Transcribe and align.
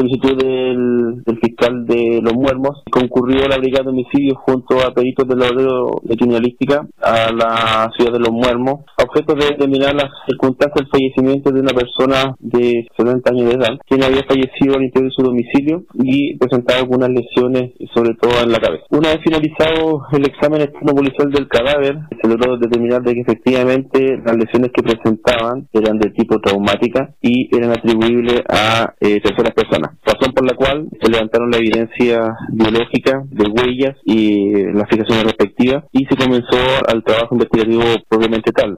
solicitud 0.00 0.36
del, 0.36 1.22
fiscal 1.40 1.86
de 1.86 2.20
Los 2.22 2.34
Muermos, 2.34 2.82
concurrió 2.90 3.46
la 3.48 3.58
Brigada 3.58 3.84
de 3.84 3.90
Homicidios 3.90 4.38
junto 4.38 4.80
a 4.80 4.92
peritos 4.92 5.28
de 5.28 5.36
la 5.36 5.46
de 5.46 6.16
criminalística 6.16 6.86
a 7.00 7.32
la 7.32 7.90
ciudad 7.96 8.12
de 8.12 8.20
Los 8.20 8.32
Muermos, 8.32 8.84
objeto 9.02 9.34
de 9.34 9.46
determinar 9.46 9.94
las 9.94 10.10
circunstancias 10.26 10.74
del 10.74 10.90
fallecimiento 10.90 11.50
de 11.50 11.60
una 11.60 11.72
persona 11.72 12.34
de 12.38 12.86
70 12.96 13.30
años 13.30 13.48
de 13.48 13.54
edad, 13.54 13.78
quien 13.86 14.02
había 14.02 14.24
fallecido 14.24 14.76
al 14.76 14.84
interior 14.84 15.10
de 15.10 15.16
su 15.16 15.22
domicilio 15.22 15.84
y 15.94 16.36
presentaba 16.36 16.80
algunas 16.80 17.10
lesiones, 17.10 17.72
sobre 17.94 18.14
todo 18.14 18.42
en 18.42 18.52
la 18.52 18.58
cabeza. 18.58 18.84
Una 18.90 19.10
vez 19.10 19.20
finalizado 19.24 20.06
el 20.12 20.26
examen 20.26 20.62
externo 20.62 20.92
del 21.30 21.48
cadáver, 21.48 21.98
se 22.20 22.28
logró 22.28 22.56
determinar 22.56 23.02
de 23.02 23.14
que 23.14 23.20
efectivamente 23.20 24.18
las 24.24 24.36
lesiones 24.36 24.70
que 24.72 24.82
presentaban 24.82 25.68
eran 25.72 25.98
de 25.98 26.10
tipo 26.10 26.40
traumática 26.40 27.14
y 27.20 27.54
eran 27.56 27.72
atribuibles 27.72 28.42
a 28.48 28.94
eh, 29.00 29.20
terceras 29.20 29.54
personas, 29.54 29.96
razón 30.04 30.32
por 30.34 30.44
la 30.44 30.54
cual 30.54 30.88
se 31.00 31.10
levantaron 31.10 31.50
la 31.50 31.58
evidencia 31.58 32.36
biológica 32.52 33.22
de 33.30 33.48
huellas 33.48 33.96
y 34.04 34.64
las 34.72 34.88
fijaciones 34.88 35.24
respectivas 35.24 35.84
y 35.92 36.04
se 36.06 36.16
comenzó 36.16 36.58
al 36.88 37.02
trabajo 37.02 37.34
investigativo 37.34 37.84
propiamente 38.08 38.52
tal. 38.52 38.68